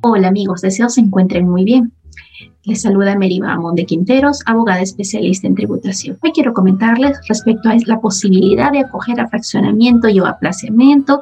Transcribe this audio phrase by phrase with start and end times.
[0.00, 1.92] Hola amigos, deseo se encuentren muy bien.
[2.62, 3.16] Les saluda
[3.48, 6.18] Amón de Quinteros, abogada especialista en tributación.
[6.22, 11.20] Hoy quiero comentarles respecto a la posibilidad de acoger a fraccionamiento y o aplazamiento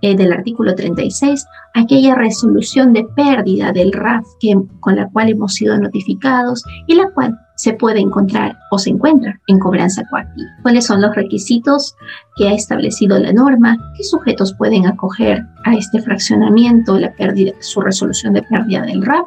[0.00, 1.44] eh, del artículo 36,
[1.74, 4.24] aquella resolución de pérdida del RAF
[4.80, 9.38] con la cual hemos sido notificados y la cual se puede encontrar o se encuentra
[9.48, 10.48] en cobranza coactiva.
[10.62, 11.96] ¿Cuáles son los requisitos
[12.36, 13.76] que ha establecido la norma?
[13.96, 19.26] ¿Qué sujetos pueden acoger a este fraccionamiento, la pérdida, su resolución de pérdida del RAP?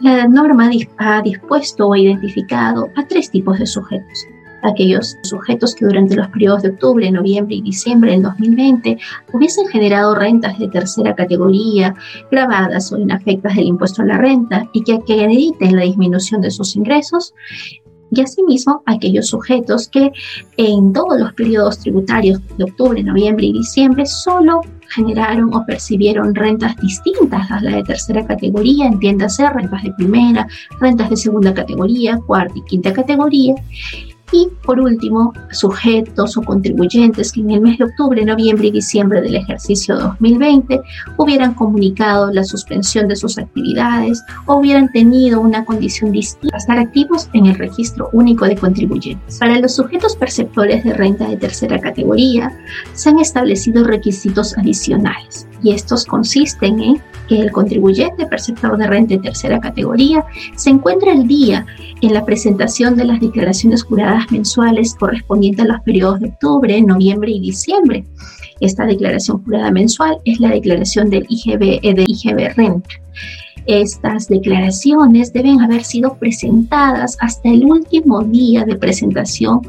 [0.00, 4.26] La norma ha dispuesto o identificado a tres tipos de sujetos
[4.64, 8.98] aquellos sujetos que durante los periodos de octubre, noviembre y diciembre del 2020
[9.32, 11.94] hubiesen generado rentas de tercera categoría
[12.30, 16.76] grabadas o inafectas del impuesto a la renta y que acrediten la disminución de sus
[16.76, 17.34] ingresos
[18.10, 20.12] y asimismo aquellos sujetos que
[20.56, 26.76] en todos los periodos tributarios de octubre, noviembre y diciembre solo generaron o percibieron rentas
[26.76, 30.46] distintas a la de tercera categoría, entiéndase rentas de primera,
[30.80, 33.54] rentas de segunda categoría, cuarta y quinta categoría,
[34.34, 39.20] y por último, sujetos o contribuyentes que en el mes de octubre, noviembre y diciembre
[39.20, 40.80] del ejercicio 2020
[41.18, 46.78] hubieran comunicado la suspensión de sus actividades o hubieran tenido una condición distinta a estar
[46.78, 49.38] activos en el registro único de contribuyentes.
[49.38, 52.52] Para los sujetos perceptores de renta de tercera categoría,
[52.94, 59.14] se han establecido requisitos adicionales y estos consisten en que el contribuyente perceptor de renta
[59.14, 60.24] de tercera categoría
[60.56, 61.66] se encuentra el día
[62.02, 67.30] en la presentación de las declaraciones juradas mensuales correspondientes a los periodos de octubre, noviembre
[67.32, 68.04] y diciembre.
[68.60, 72.84] Esta declaración jurada mensual es la declaración del IGB, eh, del IGB RENT.
[73.66, 79.62] Estas declaraciones deben haber sido presentadas hasta el último día de presentación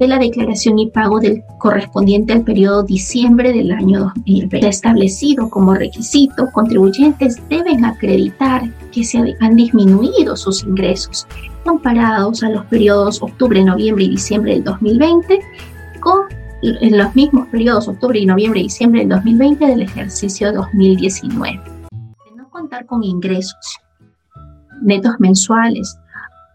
[0.00, 4.66] de la declaración y pago del correspondiente al periodo diciembre del año 2020.
[4.66, 11.26] Establecido como requisito, contribuyentes deben acreditar que se han disminuido sus ingresos
[11.64, 15.40] comparados a los periodos octubre, noviembre y diciembre del 2020
[16.00, 16.22] con
[16.62, 21.71] en los mismos periodos octubre y noviembre y diciembre del 2020 del ejercicio 2019
[22.86, 23.80] con ingresos
[24.80, 25.98] netos mensuales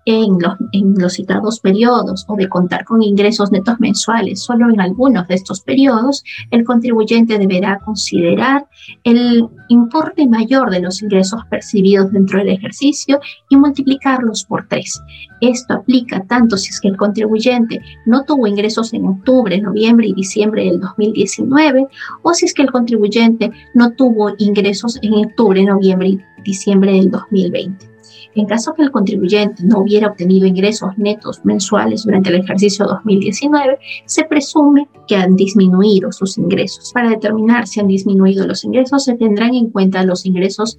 [0.06, 4.42] en los, en los citados periodos o de contar con ingresos netos mensuales.
[4.42, 8.68] Solo en algunos de estos periodos, el contribuyente deberá considerar
[9.04, 13.20] el importe mayor de los ingresos percibidos dentro del ejercicio
[13.50, 15.02] y multiplicarlos por tres.
[15.42, 20.14] Esto aplica tanto si es que el contribuyente no tuvo ingresos en octubre, noviembre y
[20.14, 21.88] diciembre del 2019
[22.24, 27.12] o si es que el contribuyente no tuvo ingresos en octubre, noviembre y diciembre del
[27.12, 27.97] 2020.
[28.36, 33.80] En caso que el contribuyente no hubiera obtenido ingresos netos mensuales durante el ejercicio 2019,
[34.06, 36.92] se presume que han disminuido sus ingresos.
[36.94, 40.78] Para determinar si han disminuido los ingresos, se tendrán en cuenta los ingresos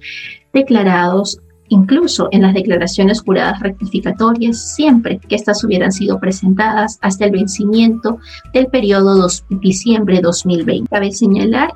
[0.53, 1.39] declarados
[1.69, 8.17] incluso en las declaraciones juradas rectificatorias, siempre que éstas hubieran sido presentadas hasta el vencimiento
[8.53, 10.89] del periodo de diciembre 2020.
[10.89, 11.73] Cabe señalar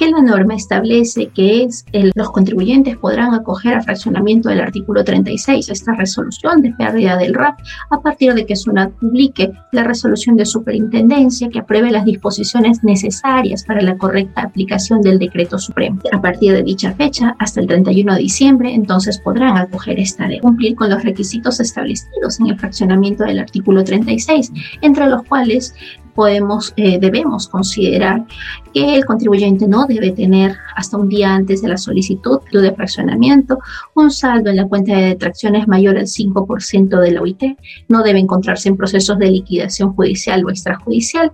[0.00, 1.84] que la norma establece que es
[2.14, 7.58] los contribuyentes podrán acoger a fraccionamiento del artículo 36, esta resolución de pérdida del RAP,
[7.90, 13.62] a partir de que SUNAT publique la resolución de superintendencia que apruebe las disposiciones necesarias
[13.64, 16.00] para la correcta aplicación del decreto supremo.
[16.12, 20.40] A partir de dicha fecha, hasta el 31 de diciembre, entonces podrán acoger esta de
[20.40, 24.50] cumplir con los requisitos establecidos en el fraccionamiento del artículo 36,
[24.80, 25.74] entre los cuales
[26.20, 28.26] podemos, eh, debemos considerar
[28.74, 33.58] que el contribuyente no debe tener hasta un día antes de la solicitud de fraccionamiento
[33.94, 37.56] un saldo en la cuenta de detracciones mayor al 5% de la OIT,
[37.88, 41.32] no debe encontrarse en procesos de liquidación judicial o extrajudicial.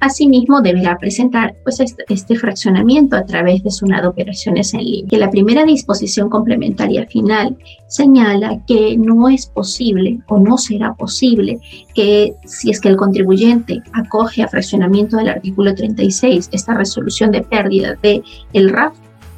[0.00, 5.08] Asimismo, deberá presentar pues, este, este fraccionamiento a través de su de operaciones en línea.
[5.08, 7.56] Que la primera disposición complementaria final
[7.88, 11.60] señala que no es posible o no será posible
[11.94, 13.80] que si es que el contribuyente
[14.16, 18.94] acoge a fraccionamiento del artículo 36 esta resolución de pérdida del el RAF,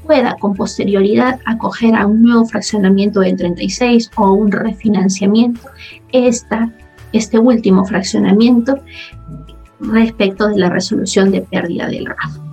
[0.07, 5.61] pueda con posterioridad acoger a un nuevo fraccionamiento del 36 o un refinanciamiento
[6.13, 6.71] esta,
[7.13, 8.79] este último fraccionamiento
[9.81, 12.48] respecto de la resolución de pérdida del RAF.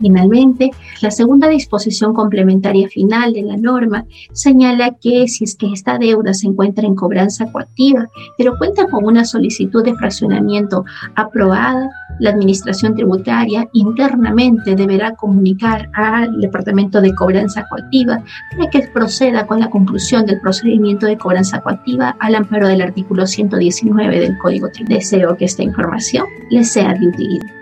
[0.00, 0.70] Finalmente,
[1.02, 6.34] la segunda disposición complementaria final de la norma señala que si es que esta deuda
[6.34, 10.84] se encuentra en cobranza coactiva, pero cuenta con una solicitud de fraccionamiento
[11.16, 11.90] aprobada,
[12.20, 18.22] la Administración Tributaria internamente deberá comunicar al Departamento de Cobranza Coactiva
[18.56, 23.26] para que proceda con la conclusión del procedimiento de cobranza coactiva al amparo del artículo
[23.26, 24.98] 119 del Código Tributario.
[24.98, 27.48] Deseo que esta información les sea de utilidad.